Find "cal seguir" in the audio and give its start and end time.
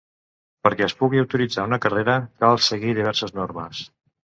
2.45-3.01